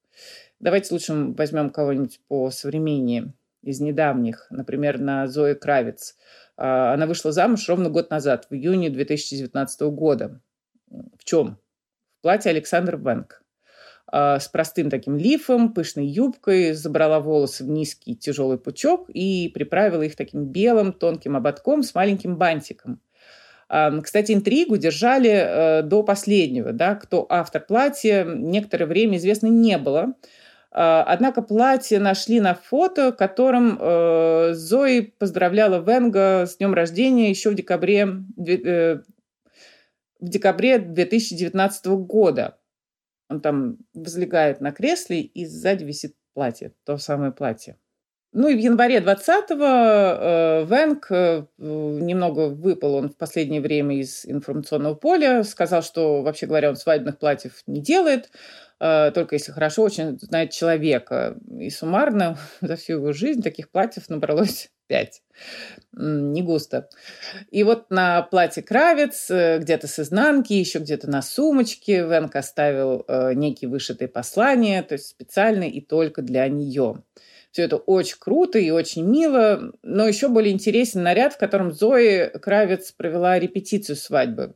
Давайте 0.60 0.94
лучше 0.94 1.14
возьмем 1.14 1.70
кого-нибудь 1.70 2.20
по 2.28 2.50
современнее 2.52 3.34
из 3.62 3.80
недавних, 3.80 4.48
например, 4.50 5.00
на 5.00 5.28
Зои 5.28 5.54
Кравец. 5.54 6.16
А, 6.58 6.94
она 6.94 7.08
вышла 7.08 7.32
замуж 7.32 7.68
ровно 7.68 7.90
год 7.90 8.10
назад, 8.10 8.48
в 8.50 8.54
июне 8.54 8.90
2019 8.90 9.82
года. 9.82 10.40
В 10.90 11.24
чем? 11.24 11.58
В 12.20 12.22
платье 12.22 12.52
Александр 12.52 12.98
Венг. 12.98 13.44
А, 14.08 14.40
с 14.40 14.48
простым 14.48 14.90
таким 14.90 15.18
лифом, 15.18 15.74
пышной 15.74 16.06
юбкой, 16.06 16.74
забрала 16.74 17.20
волосы 17.20 17.64
в 17.64 17.70
низкий 17.70 18.16
тяжелый 18.16 18.58
пучок 18.58 19.10
и 19.10 19.50
приправила 19.54 20.04
их 20.04 20.16
таким 20.16 20.46
белым 20.46 20.94
тонким 20.94 21.36
ободком 21.36 21.82
с 21.84 21.96
маленьким 21.96 22.38
бантиком. 22.38 23.00
А, 23.68 24.00
кстати, 24.02 24.32
интригу 24.32 24.78
держали 24.78 25.30
э, 25.32 25.82
до 25.82 26.04
последнего. 26.04 26.72
Да? 26.72 26.96
Кто 26.96 27.26
автор 27.30 27.62
платья, 27.66 28.24
некоторое 28.24 28.86
время 28.86 29.18
известно 29.18 29.48
не 29.48 29.78
было. 29.80 30.14
А, 30.72 31.04
однако 31.08 31.42
платье 31.42 32.00
нашли 32.00 32.40
на 32.40 32.54
фото, 32.54 33.12
которым 33.12 33.78
э, 33.80 34.52
Зои 34.54 35.02
поздравляла 35.18 35.82
Венга 35.82 36.46
с 36.46 36.58
днем 36.58 36.74
рождения 36.76 37.32
еще 37.32 37.50
в 37.50 37.56
декабре, 37.56 38.08
э, 38.48 38.98
в 40.20 40.30
декабре 40.30 40.78
2019 40.78 41.86
года. 41.88 42.58
Он 43.30 43.42
там 43.42 43.78
возлегает 43.94 44.62
на 44.62 44.72
кресле, 44.72 45.22
и 45.22 45.46
сзади 45.46 45.84
висит 45.84 46.16
платье, 46.34 46.74
то 46.84 46.98
самое 46.98 47.32
платье. 47.32 47.78
Ну 48.38 48.50
и 48.50 48.56
в 48.56 48.60
январе 48.60 48.98
20-го 48.98 49.64
э, 49.64 50.66
Венг 50.66 51.08
э, 51.10 51.46
немного 51.58 52.50
выпал 52.50 52.96
он 52.96 53.10
в 53.10 53.16
последнее 53.16 53.62
время 53.62 53.98
из 53.98 54.26
информационного 54.26 54.94
поля, 54.94 55.44
сказал, 55.46 55.82
что, 55.82 56.22
вообще 56.22 56.46
говоря, 56.46 56.68
он 56.70 56.76
свадебных 56.76 57.18
платьев 57.18 57.64
не 57.66 57.80
делает, 57.80 58.30
э, 58.82 59.12
только 59.16 59.36
если 59.36 59.54
хорошо 59.54 59.84
очень 59.84 60.20
знает 60.20 60.52
человека. 60.52 61.38
И 61.58 61.70
суммарно 61.70 62.38
за 62.62 62.76
всю 62.76 62.94
его 62.94 63.14
жизнь 63.14 63.42
таких 63.42 63.72
платьев 63.72 64.10
набралось 64.10 64.70
пять. 64.88 65.22
Не 65.94 66.42
густо. 66.42 66.90
И 67.52 67.64
вот 67.64 67.90
на 67.90 68.22
платье 68.24 68.64
Кравец, 68.64 69.30
э, 69.30 69.60
где-то 69.60 69.88
с 69.88 70.00
изнанки, 70.00 70.54
еще 70.54 70.80
где-то 70.80 71.10
на 71.10 71.22
сумочке 71.22 72.04
Венк 72.04 72.36
оставил 72.36 73.06
э, 73.08 73.34
некие 73.34 73.70
вышитые 73.70 74.08
послания, 74.08 74.82
то 74.84 74.94
есть 74.94 75.08
специально 75.08 75.64
и 75.64 75.82
только 75.82 76.22
для 76.22 76.48
нее. 76.48 77.04
Все 77.52 77.64
это 77.64 77.78
очень 77.78 78.18
круто 78.20 78.60
и 78.60 78.70
очень 78.70 79.06
мило, 79.06 79.72
но 79.82 80.08
еще 80.08 80.28
более 80.28 80.54
интересен 80.54 81.04
наряд, 81.04 81.34
в 81.34 81.38
котором 81.38 81.72
Зои 81.72 82.30
Кравец 82.40 82.92
провела 82.92 83.40
репетицию 83.40 83.96
свадьбы. 83.96 84.56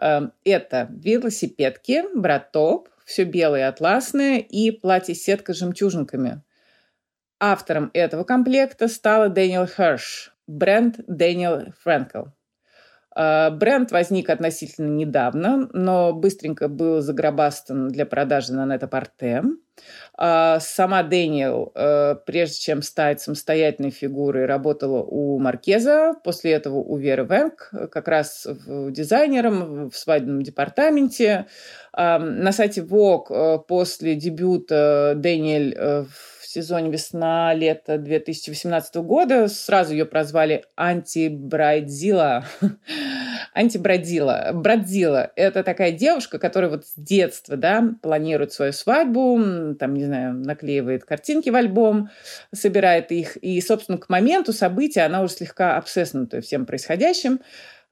Э, 0.00 0.28
это 0.44 0.88
велосипедки, 0.90 2.04
bra 2.14 2.46
top, 2.46 2.88
все 3.04 3.24
белое 3.24 3.68
атласное 3.68 4.38
и 4.38 4.70
платье-сетка 4.70 5.54
с 5.54 5.58
жемчужинками– 5.58 6.42
Автором 7.42 7.90
этого 7.94 8.24
комплекта 8.24 8.86
стала 8.86 9.30
Дэниел 9.30 9.66
Херш, 9.66 10.34
бренд 10.46 10.96
Danielle 11.06 11.72
Frankel. 11.82 12.24
Бренд 13.16 13.90
возник 13.90 14.28
относительно 14.28 14.94
недавно, 14.94 15.68
но 15.72 16.12
быстренько 16.12 16.68
был 16.68 17.00
загробастан 17.00 17.88
для 17.88 18.04
продажи 18.04 18.52
на 18.52 18.72
Net-a-Porter. 18.72 19.42
А, 20.14 20.60
сама 20.60 21.02
Дэниел, 21.02 21.72
э, 21.74 22.16
прежде 22.26 22.60
чем 22.60 22.82
стать 22.82 23.20
самостоятельной 23.20 23.90
фигурой, 23.90 24.44
работала 24.44 25.02
у 25.02 25.38
Marchesa, 25.38 26.12
после 26.22 26.52
этого 26.52 26.76
у 26.76 26.98
Веры 26.98 27.24
Венг, 27.24 27.70
как 27.90 28.06
раз 28.06 28.46
дизайнером 28.66 29.90
в 29.90 29.96
свадебном 29.96 30.42
департаменте. 30.42 31.46
На 31.96 32.52
сайте 32.52 32.82
Vogue 32.82 33.64
после 33.66 34.14
дебюта 34.14 35.14
Дэниэль 35.16 36.04
в 36.04 36.39
сезоне 36.50 36.90
весна-лето 36.90 37.96
2018 37.96 38.96
года. 38.96 39.46
Сразу 39.46 39.92
ее 39.92 40.04
прозвали 40.04 40.64
антибрайдзила. 40.74 42.44
антибродила. 43.54 44.50
Бродзила– 44.52 45.30
это 45.36 45.62
такая 45.62 45.92
девушка, 45.92 46.38
которая 46.38 46.70
вот 46.70 46.86
с 46.86 46.94
детства, 46.96 47.56
да, 47.56 47.94
планирует 48.02 48.52
свою 48.52 48.72
свадьбу, 48.72 49.74
там, 49.78 49.94
не 49.94 50.04
знаю, 50.04 50.34
наклеивает 50.34 51.04
картинки 51.04 51.50
в 51.50 51.56
альбом, 51.56 52.10
собирает 52.52 53.12
их, 53.12 53.36
и, 53.36 53.60
собственно, 53.60 53.98
к 53.98 54.08
моменту 54.08 54.52
события 54.52 55.02
она 55.02 55.22
уже 55.22 55.34
слегка 55.34 55.76
обсесснута 55.76 56.40
всем 56.40 56.66
происходящим. 56.66 57.40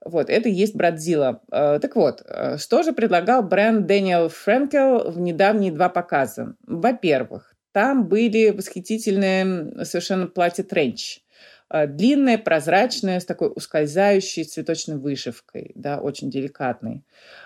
Вот, 0.03 0.29
это 0.29 0.47
и 0.47 0.53
есть 0.53 0.75
Брадзила. 0.75 1.41
Э, 1.51 1.79
так 1.81 1.95
вот, 1.95 2.21
э, 2.25 2.57
что 2.57 2.83
же 2.83 2.93
предлагал 2.93 3.43
бренд 3.43 3.85
Дэниел 3.85 4.29
Френкел 4.29 5.11
в 5.11 5.19
недавние 5.19 5.73
два 5.73 5.89
показа? 5.89 6.55
Во-первых, 6.65 7.53
там 7.71 8.07
были 8.07 8.49
восхитительные 8.49 9.85
совершенно 9.85 10.27
платья 10.27 10.63
тренч. 10.63 11.21
Э, 11.69 11.87
длинное, 11.87 12.37
прозрачное, 12.37 13.19
с 13.19 13.25
такой 13.25 13.51
ускользающей 13.55 14.43
цветочной 14.43 14.97
вышивкой, 14.97 15.71
да, 15.75 15.99
очень 15.99 16.29
деликатный. 16.31 17.03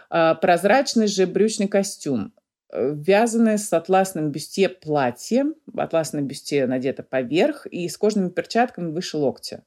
Э, 0.09 0.35
прозрачный 0.41 1.07
же 1.07 1.27
брючный 1.27 1.67
костюм. 1.67 2.33
Э, 2.75 2.91
вязаное 2.95 3.57
с 3.57 3.71
атласным 3.71 4.31
бюстье 4.31 4.67
платье, 4.67 5.45
атласное 5.77 6.23
бюстье 6.23 6.65
надето 6.65 7.03
поверх 7.03 7.67
и 7.67 7.87
с 7.87 7.97
кожными 7.97 8.29
перчатками 8.29 8.91
выше 8.91 9.17
локтя. 9.17 9.63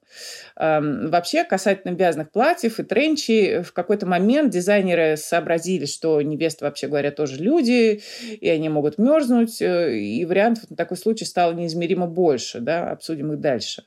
Эм, 0.57 1.09
вообще, 1.09 1.45
касательно 1.45 1.95
вязаных 1.95 2.31
платьев 2.31 2.81
и 2.81 2.83
тренчей, 2.83 3.61
в 3.63 3.71
какой-то 3.71 4.05
момент 4.05 4.51
дизайнеры 4.51 5.15
сообразили, 5.15 5.85
что 5.85 6.21
невесты, 6.21 6.65
вообще 6.65 6.87
говоря, 6.87 7.11
тоже 7.11 7.41
люди, 7.41 8.01
и 8.29 8.49
они 8.49 8.67
могут 8.67 8.97
мерзнуть, 8.97 9.61
и 9.61 10.25
вариантов 10.27 10.69
на 10.69 10.75
такой 10.75 10.97
случай 10.97 11.23
стало 11.23 11.53
неизмеримо 11.53 12.07
больше. 12.07 12.59
Да? 12.59 12.91
Обсудим 12.91 13.31
их 13.31 13.39
дальше. 13.39 13.83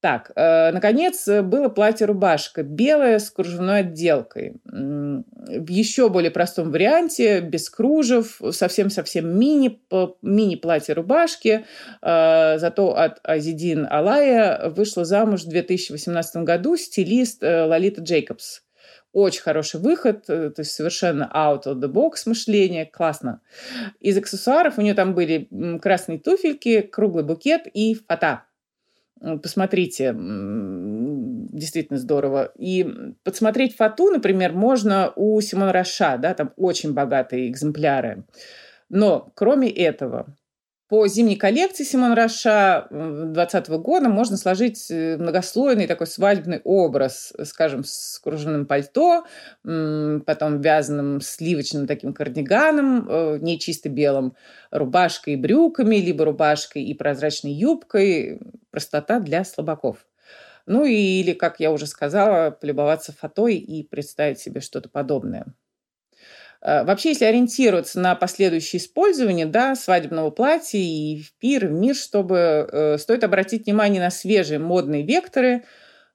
Так, 0.00 0.32
э, 0.34 0.72
наконец, 0.72 1.28
было 1.28 1.68
платье-рубашка, 1.68 2.62
белое 2.62 3.18
с 3.18 3.30
кружевной 3.30 3.80
отделкой. 3.80 4.54
В 4.64 5.68
еще 5.68 6.08
более 6.08 6.30
простом 6.30 6.70
варианте, 6.70 7.40
без 7.40 7.68
кружев, 7.68 8.40
совсем-совсем 8.50 9.38
мини, 9.38 9.78
мини-платье-рубашки. 10.22 11.66
Э, 12.00 12.58
зато 12.58 12.96
от 12.96 13.20
Азидин 13.22 13.86
Алая 13.90 14.70
вышла 14.70 15.04
замуж 15.04 15.42
в 15.42 15.48
2018 15.48 16.44
году 16.44 16.78
стилист 16.78 17.42
э, 17.42 17.64
Лолита 17.64 18.00
Джейкобс. 18.00 18.62
Очень 19.12 19.42
хороший 19.42 19.80
выход, 19.80 20.24
то 20.26 20.54
есть 20.56 20.70
совершенно 20.70 21.30
out 21.34 21.64
of 21.64 21.80
the 21.80 21.92
box 21.92 22.22
мышление, 22.26 22.86
классно. 22.86 23.40
Из 23.98 24.16
аксессуаров 24.16 24.78
у 24.78 24.82
нее 24.82 24.94
там 24.94 25.14
были 25.14 25.48
красные 25.82 26.20
туфельки, 26.20 26.80
круглый 26.80 27.24
букет 27.24 27.62
и 27.74 27.96
фата. 28.08 28.44
Посмотрите, 29.20 30.14
действительно 30.16 31.98
здорово. 31.98 32.52
И 32.56 32.86
подсмотреть 33.22 33.76
фату, 33.76 34.10
например, 34.10 34.52
можно 34.54 35.12
у 35.14 35.40
Симона 35.40 35.72
Раша, 35.72 36.16
да, 36.16 36.32
там 36.34 36.52
очень 36.56 36.94
богатые 36.94 37.48
экземпляры. 37.48 38.24
Но 38.88 39.30
кроме 39.34 39.70
этого, 39.70 40.36
по 40.90 41.06
зимней 41.06 41.36
коллекции 41.36 41.84
Симон 41.84 42.14
Раша 42.14 42.88
2020 42.90 43.68
года 43.78 44.08
можно 44.08 44.36
сложить 44.36 44.90
э, 44.90 45.16
многослойный 45.18 45.86
такой 45.86 46.08
свадебный 46.08 46.60
образ, 46.64 47.32
скажем, 47.44 47.84
с 47.84 48.18
кружевным 48.18 48.66
пальто, 48.66 49.24
потом 49.62 50.60
вязаным 50.60 51.20
сливочным 51.20 51.86
таким 51.86 52.12
кардиганом, 52.12 53.06
э, 53.08 53.38
не 53.40 53.60
чисто 53.60 53.88
белым, 53.88 54.34
рубашкой 54.72 55.34
и 55.34 55.36
брюками, 55.36 55.94
либо 55.94 56.24
рубашкой 56.24 56.82
и 56.82 56.92
прозрачной 56.92 57.52
юбкой. 57.52 58.40
Простота 58.72 59.20
для 59.20 59.44
слабаков. 59.44 60.04
Ну 60.66 60.84
или, 60.84 61.34
как 61.34 61.60
я 61.60 61.70
уже 61.70 61.86
сказала, 61.86 62.50
полюбоваться 62.50 63.12
фатой 63.12 63.58
и 63.58 63.84
представить 63.84 64.40
себе 64.40 64.60
что-то 64.60 64.88
подобное. 64.88 65.54
Э, 66.62 66.84
вообще, 66.84 67.10
если 67.10 67.24
ориентироваться 67.24 68.00
на 68.00 68.14
последующее 68.14 68.80
использование 68.80 69.46
да, 69.46 69.74
свадебного 69.74 70.30
платья 70.30 70.78
и 70.78 71.22
в 71.22 71.32
пир, 71.38 71.64
и 71.64 71.68
в 71.68 71.72
мир, 71.72 71.94
чтобы 71.94 72.68
э, 72.70 72.98
стоит 72.98 73.24
обратить 73.24 73.66
внимание 73.66 74.02
на 74.02 74.10
свежие 74.10 74.58
модные 74.58 75.02
векторы. 75.02 75.64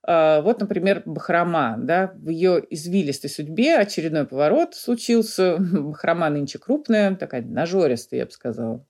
Э, 0.07 0.41
вот, 0.41 0.59
например, 0.59 1.01
Бахрома. 1.05 1.75
Да, 1.79 2.11
в 2.15 2.29
ее 2.29 2.63
извилистой 2.69 3.29
судьбе 3.29 3.77
очередной 3.77 4.25
поворот 4.25 4.75
случился. 4.75 5.57
Бахрома 5.59 6.29
нынче 6.29 6.59
крупная, 6.59 7.15
такая 7.15 7.41
нажористая, 7.41 8.21
я 8.21 8.25
бы 8.25 8.31
сказала. 8.31 8.85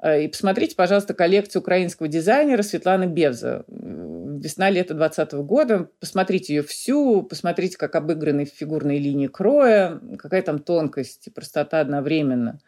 Э, 0.00 0.22
и 0.22 0.28
посмотрите, 0.28 0.74
пожалуйста, 0.76 1.12
коллекцию 1.12 1.62
украинского 1.62 2.08
дизайнера 2.08 2.62
Светланы 2.62 3.04
Бевза 3.04 3.64
весна-лето 4.40 4.94
2020 4.94 5.32
года. 5.46 5.90
Посмотрите 6.00 6.54
ее 6.54 6.62
всю, 6.62 7.22
посмотрите, 7.22 7.76
как 7.76 7.94
обыграны 7.96 8.44
фигурные 8.44 8.98
линии 8.98 9.26
кроя, 9.26 10.00
какая 10.18 10.42
там 10.42 10.58
тонкость 10.58 11.26
и 11.26 11.30
простота 11.30 11.80
одновременно. 11.80 12.60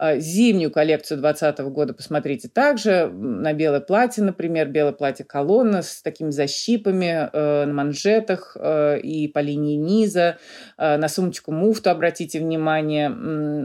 А, 0.00 0.16
зимнюю 0.18 0.70
коллекцию 0.70 1.18
2020 1.18 1.58
года 1.72 1.92
посмотрите 1.92 2.48
также. 2.48 3.08
На 3.12 3.52
белое 3.52 3.80
платье, 3.80 4.22
например, 4.22 4.68
белое 4.68 4.92
платье 4.92 5.24
колонна 5.24 5.82
с 5.82 6.02
такими 6.02 6.30
защипами 6.30 7.28
э, 7.32 7.64
на 7.64 7.72
манжетах 7.72 8.56
э, 8.58 9.00
и 9.00 9.26
по 9.26 9.40
линии 9.40 9.74
низа. 9.74 10.38
Э, 10.76 10.98
на 10.98 11.08
сумочку 11.08 11.50
муфту 11.50 11.90
обратите 11.90 12.38
внимание. 12.38 13.08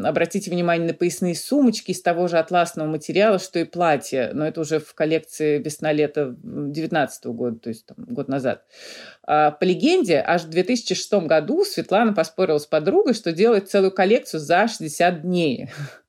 Обратите 0.03 0.49
внимание 0.49 0.87
на 0.87 0.93
поясные 0.95 1.35
сумочки 1.35 1.91
из 1.91 2.01
того 2.01 2.27
же 2.27 2.39
атласного 2.39 2.87
материала, 2.87 3.37
что 3.37 3.59
и 3.59 3.63
платье. 3.63 4.31
Но 4.33 4.47
это 4.47 4.61
уже 4.61 4.79
в 4.79 4.95
коллекции 4.95 5.59
весна-лето 5.59 6.35
2019 6.41 7.25
года, 7.27 7.59
то 7.59 7.69
есть 7.69 7.85
там, 7.85 7.97
год 8.09 8.27
назад. 8.27 8.63
А, 9.21 9.51
по 9.51 9.65
легенде, 9.65 10.23
аж 10.25 10.45
в 10.45 10.49
2006 10.49 11.13
году 11.27 11.63
Светлана 11.63 12.13
поспорила 12.13 12.57
с 12.57 12.65
подругой, 12.65 13.13
что 13.13 13.31
делает 13.31 13.69
целую 13.69 13.91
коллекцию 13.91 14.39
за 14.39 14.67
60 14.67 15.21
дней 15.21 15.69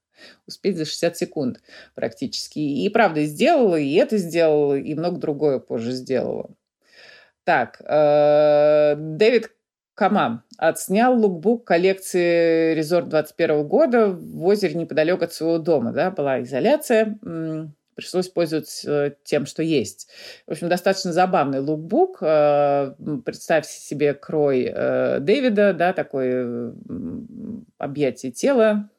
успеть 0.47 0.77
за 0.77 0.85
60 0.85 1.17
секунд 1.17 1.61
практически. 1.95 2.59
И 2.59 2.89
правда 2.89 3.25
сделала, 3.25 3.77
и 3.77 3.95
это 3.95 4.19
сделала, 4.19 4.75
и 4.79 4.95
много 4.95 5.19
другое 5.19 5.59
позже 5.59 5.93
сделала. 5.93 6.51
Так, 7.45 7.81
э, 7.81 8.95
Дэвид 8.97 9.51
Кама 9.95 10.43
отснял 10.59 11.17
лукбук 11.17 11.65
коллекции 11.65 12.75
Резорт 12.75 13.09
21 13.09 13.67
года 13.69 14.09
в 14.09 14.45
озере 14.45 14.75
неподалеку 14.75 15.25
от 15.25 15.33
своего 15.33 15.59
дома. 15.59 15.93
Да, 15.93 16.11
была 16.11 16.43
изоляция, 16.43 17.17
пришлось 17.95 18.29
пользоваться 18.29 19.15
тем, 19.23 19.47
что 19.47 19.63
есть. 19.63 20.09
В 20.47 20.53
общем, 20.53 20.69
достаточно 20.69 21.13
забавный 21.13 21.61
лукбук. 21.61 22.19
Э, 22.23 22.95
представьте 23.25 23.79
себе 23.79 24.15
крой 24.15 24.69
э, 24.75 25.21
Дэвида, 25.21 25.75
да, 25.75 25.93
такое 25.93 26.75
объятие 27.79 28.33
тела, 28.33 28.91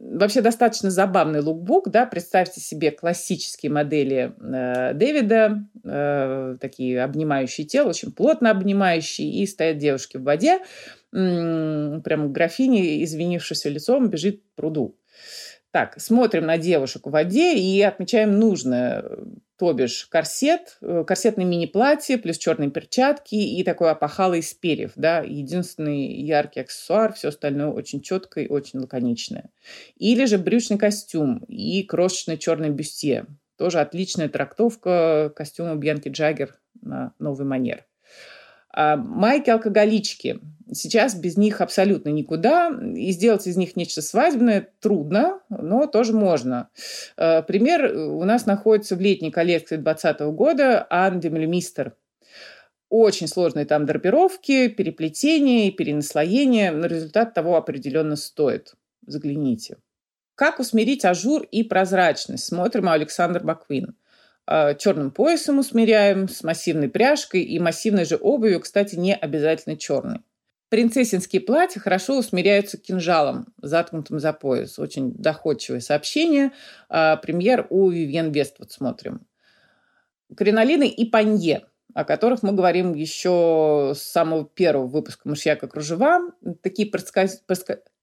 Вообще 0.00 0.40
достаточно 0.40 0.90
забавный 0.90 1.40
лукбук, 1.40 1.90
да, 1.90 2.06
представьте 2.06 2.58
себе 2.58 2.90
классические 2.90 3.70
модели 3.70 4.32
э, 4.40 4.94
Дэвида, 4.94 5.68
э, 5.84 6.56
такие 6.58 7.04
обнимающие 7.04 7.66
тело, 7.66 7.90
очень 7.90 8.10
плотно 8.10 8.50
обнимающие, 8.50 9.30
и 9.30 9.46
стоят 9.46 9.76
девушки 9.76 10.16
в 10.16 10.22
воде, 10.22 10.60
прям 11.10 12.32
графиня, 12.32 13.04
извинившись 13.04 13.66
лицом, 13.66 14.08
бежит 14.08 14.40
к 14.40 14.56
пруду. 14.56 14.96
Так, 15.72 16.00
смотрим 16.00 16.46
на 16.46 16.58
девушек 16.58 17.06
в 17.06 17.10
воде 17.10 17.56
и 17.56 17.80
отмечаем 17.80 18.38
нужное 18.38 19.04
то 19.60 19.74
бишь 19.74 20.06
корсет, 20.06 20.78
э, 20.80 21.04
корсетное 21.06 21.44
мини-платье, 21.44 22.16
плюс 22.16 22.38
черные 22.38 22.70
перчатки 22.70 23.34
и 23.34 23.62
такой 23.62 23.90
опахало 23.90 24.32
из 24.32 24.54
перьев, 24.54 24.92
да, 24.96 25.20
единственный 25.20 26.14
яркий 26.14 26.60
аксессуар, 26.60 27.12
все 27.12 27.28
остальное 27.28 27.68
очень 27.68 28.00
четкое 28.00 28.44
и 28.44 28.48
очень 28.48 28.78
лаконичное. 28.78 29.50
Или 29.96 30.24
же 30.24 30.38
брючный 30.38 30.78
костюм 30.78 31.44
и 31.46 31.82
крошечный 31.82 32.38
черный 32.38 32.70
бюстье. 32.70 33.26
Тоже 33.58 33.80
отличная 33.80 34.30
трактовка 34.30 35.30
костюма 35.36 35.74
Бьянки 35.74 36.08
Джаггер 36.08 36.58
на 36.80 37.12
новый 37.18 37.46
манер. 37.46 37.84
А 38.72 38.96
майки-алкоголички. 38.96 40.38
Сейчас 40.72 41.16
без 41.16 41.36
них 41.36 41.60
абсолютно 41.60 42.10
никуда. 42.10 42.70
И 42.94 43.10
сделать 43.10 43.46
из 43.46 43.56
них 43.56 43.74
нечто 43.74 44.02
свадебное 44.02 44.68
трудно, 44.80 45.40
но 45.48 45.86
тоже 45.86 46.12
можно. 46.12 46.68
А, 47.16 47.42
пример 47.42 47.92
у 47.96 48.24
нас 48.24 48.46
находится 48.46 48.94
в 48.94 49.00
летней 49.00 49.30
коллекции 49.30 49.76
2020 49.76 50.20
года 50.34 50.86
Анди 50.88 51.28
Мистер. 51.28 51.94
Очень 52.88 53.28
сложные 53.28 53.66
там 53.66 53.86
драпировки, 53.86 54.68
переплетения 54.68 55.70
перенаслоения, 55.70 56.72
но 56.72 56.86
результат 56.86 57.34
того 57.34 57.56
определенно 57.56 58.16
стоит. 58.16 58.74
Загляните. 59.06 59.76
Как 60.34 60.58
усмирить 60.58 61.04
ажур 61.04 61.42
и 61.42 61.62
прозрачность? 61.62 62.44
Смотрим 62.44 62.86
у 62.86 62.90
Alexander 62.90 63.40
McQueen. 63.40 63.94
А, 64.52 64.74
черным 64.74 65.12
поясом 65.12 65.60
усмиряем, 65.60 66.28
с 66.28 66.42
массивной 66.42 66.88
пряжкой 66.88 67.42
и 67.42 67.60
массивной 67.60 68.04
же 68.04 68.16
обувью, 68.16 68.58
кстати, 68.58 68.96
не 68.96 69.14
обязательно 69.14 69.76
черной. 69.76 70.22
Принцессинские 70.70 71.40
платья 71.40 71.78
хорошо 71.78 72.18
усмиряются 72.18 72.76
кинжалом, 72.76 73.46
заткнутым 73.62 74.18
за 74.18 74.32
пояс. 74.32 74.76
Очень 74.80 75.12
доходчивое 75.12 75.78
сообщение. 75.78 76.50
А, 76.88 77.16
пример 77.18 77.68
у 77.70 77.90
Вивьен 77.90 78.32
Вествуд 78.32 78.72
смотрим. 78.72 79.24
Кринолины 80.36 80.88
и 80.88 81.04
панье, 81.04 81.66
о 81.94 82.04
которых 82.04 82.42
мы 82.42 82.50
говорим 82.50 82.92
еще 82.94 83.92
с 83.96 84.02
самого 84.02 84.44
первого 84.46 84.88
выпуска 84.88 85.28
«Мышьяка 85.28 85.65
и 85.65 85.68
кружева». 85.68 86.32
Такие, 86.60 86.90
проскольз... 86.90 87.40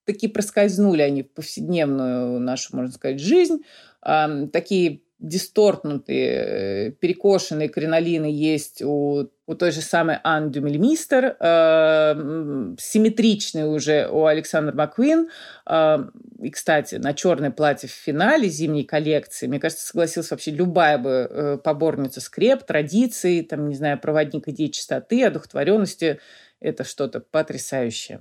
Такие 0.06 0.32
проскользнули 0.32 1.02
они 1.02 1.24
в 1.24 1.34
повседневную 1.34 2.40
нашу, 2.40 2.74
можно 2.74 2.94
сказать, 2.94 3.20
жизнь. 3.20 3.64
Такие 4.02 5.02
дистортнутые, 5.20 6.92
перекошенные 6.92 7.70
кринолины 7.70 8.26
есть 8.26 8.84
у, 8.84 9.30
у 9.48 9.56
той 9.56 9.72
же 9.72 9.82
самой 9.82 10.20
Ан 10.24 10.52
Дюмельмистер, 10.52 11.36
э, 11.40 12.76
симметричные 12.80 13.66
уже 13.66 14.08
у 14.12 14.26
Александра 14.26 14.76
Маккуин. 14.76 15.30
Э, 15.66 15.98
и, 16.40 16.52
кстати, 16.52 16.96
на 16.96 17.14
черное 17.14 17.50
платье 17.50 17.90
в 17.90 17.94
финале 17.94 18.48
зимней 18.48 18.84
коллекции, 18.84 19.48
мне 19.48 19.60
кажется, 19.60 19.88
согласилась 19.88 20.30
вообще 20.30 20.52
любая 20.52 21.00
бы 21.00 21.10
э, 21.10 21.58
поборница 21.64 22.22
скреп, 22.22 22.64
традиций, 22.64 23.42
там, 23.42 23.70
не 23.70 23.76
знаю, 23.76 24.00
проводник 24.00 24.48
идей 24.48 24.70
чистоты, 24.70 25.26
одухотворенности. 25.26 26.20
Это 26.60 26.84
что-то 26.84 27.22
потрясающее. 27.22 28.20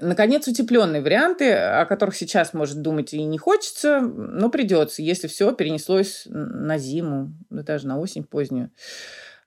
Наконец, 0.00 0.46
утепленные 0.46 1.02
варианты, 1.02 1.52
о 1.52 1.84
которых 1.84 2.14
сейчас, 2.14 2.54
может, 2.54 2.82
думать 2.82 3.12
и 3.14 3.22
не 3.24 3.36
хочется, 3.36 4.00
но 4.00 4.48
придется, 4.48 5.02
если 5.02 5.26
все 5.26 5.52
перенеслось 5.52 6.22
на 6.26 6.78
зиму, 6.78 7.32
даже 7.50 7.88
на 7.88 7.98
осень 7.98 8.22
позднюю. 8.22 8.70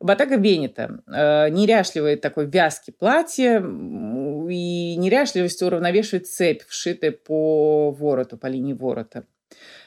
Батага 0.02 0.38
Беннета. 0.38 1.00
Э, 1.08 1.50
неряшливое 1.50 2.18
такое 2.18 2.46
вязкое 2.46 2.94
платье, 2.98 3.58
и 3.60 4.96
неряшливость 4.98 5.62
уравновешивает 5.62 6.28
цепь, 6.28 6.64
вшитая 6.68 7.12
по 7.12 7.92
вороту, 7.92 8.38
по 8.38 8.48
линии 8.48 8.74
ворота. 8.74 9.26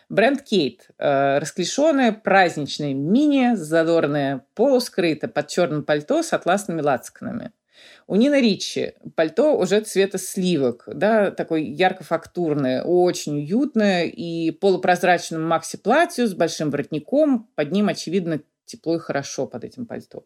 Бренд 0.09 0.43
Кейт. 0.43 0.89
Э, 0.99 1.39
расклешенное 1.39 2.13
праздничное 2.13 2.95
мини, 2.95 3.55
задорное 3.55 4.47
полускрыто 4.55 5.29
под 5.29 5.49
черным 5.49 5.83
пальто 5.83 6.23
с 6.23 6.33
атласными 6.33 6.81
лацканами. 6.81 7.53
У 8.07 8.17
Нины 8.17 8.41
Ричи 8.41 8.95
пальто 9.17 9.57
уже 9.57 9.81
цвета 9.81 10.19
сливок, 10.19 10.85
да, 10.87 11.31
такое 11.31 11.61
ярко-фактурное, 11.61 12.83
очень 12.83 13.39
уютное 13.39 14.05
и 14.05 14.51
полупрозрачным 14.51 15.43
макси-платью 15.43 16.27
с 16.27 16.35
большим 16.35 16.71
воротником. 16.71 17.49
Под 17.55 17.73
ним, 17.73 17.89
очевидно, 17.89 18.41
тепло 18.67 18.97
и 18.97 18.99
хорошо 18.99 19.47
под 19.47 19.65
этим 19.65 19.87
пальто. 19.87 20.25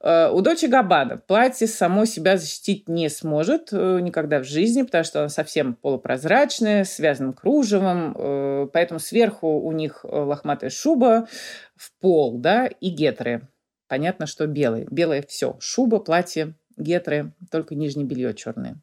Э, 0.00 0.30
у 0.30 0.40
дочи 0.40 0.66
Габана 0.66 1.16
платье 1.16 1.66
само 1.66 2.04
себя 2.04 2.36
защитить 2.36 2.88
не 2.88 3.08
сможет 3.08 3.68
э, 3.72 4.00
никогда 4.00 4.40
в 4.40 4.44
жизни, 4.44 4.82
потому 4.82 5.04
что 5.04 5.20
оно 5.20 5.28
совсем 5.28 5.74
полупрозрачное, 5.74 6.84
связанным 6.84 7.32
кружевом, 7.32 8.14
э, 8.16 8.68
поэтому 8.72 9.00
сверху 9.00 9.60
у 9.60 9.72
них 9.72 10.04
лохматая 10.04 10.70
шуба 10.70 11.28
в 11.76 11.92
пол, 12.00 12.38
да, 12.38 12.66
и 12.66 12.88
гетры. 12.88 13.48
Понятно, 13.88 14.26
что 14.26 14.46
белые. 14.46 14.86
Белое 14.90 15.22
все. 15.28 15.56
Шуба, 15.60 15.98
платье, 15.98 16.54
гетры, 16.76 17.32
только 17.50 17.74
нижнее 17.74 18.06
белье 18.06 18.34
черное. 18.34 18.76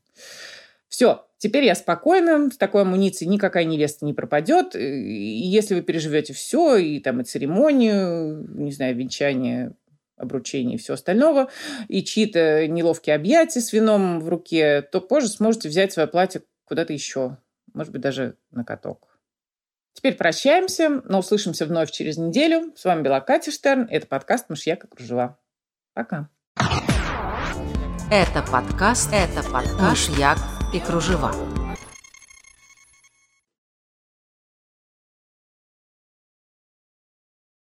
Все, 0.88 1.28
теперь 1.38 1.66
я 1.66 1.76
спокойна, 1.76 2.50
с 2.50 2.58
такой 2.58 2.82
амуницией 2.82 3.30
никакая 3.30 3.64
невеста 3.64 4.06
не 4.06 4.14
пропадет. 4.14 4.76
И 4.76 4.80
если 4.80 5.76
вы 5.76 5.82
переживете 5.82 6.34
все, 6.34 6.78
и 6.78 7.00
там 7.00 7.22
и 7.22 7.24
церемонию, 7.24 8.48
не 8.50 8.72
знаю, 8.72 8.96
венчание, 8.96 9.74
обручение 10.18 10.76
и 10.76 10.80
все 10.80 10.94
остального, 10.94 11.50
и 11.88 12.04
чьи-то 12.04 12.68
неловкие 12.68 13.16
объятия 13.16 13.62
с 13.62 13.72
вином 13.72 14.20
в 14.20 14.30
руке, 14.30 14.82
то 14.82 15.00
позже 15.00 15.30
сможете 15.30 15.70
взять 15.70 15.94
свое 15.94 16.08
платье 16.08 16.42
куда-то 16.66 16.92
еще, 16.92 17.38
может 17.74 17.94
быть, 17.94 18.02
даже 18.02 18.36
на 18.52 18.64
каток. 18.64 19.08
Теперь 19.94 20.16
прощаемся, 20.16 21.02
но 21.06 21.20
услышимся 21.20 21.66
вновь 21.66 21.92
через 21.92 22.18
неделю. 22.18 22.74
С 22.76 22.86
вами 22.86 23.02
была 23.02 23.22
Катя 23.22 23.52
Штерн. 23.52 23.88
Это 23.90 24.08
подкаст 24.08 24.50
«Мышьяка 24.50 24.88
кружева». 24.88 25.38
Пока. 25.94 26.30
Это 28.12 28.42
подкаст, 28.42 29.14
это 29.14 29.44
подкаш 29.48 30.10
Як 30.10 30.40
и 30.74 30.80
кружева. 30.80 31.32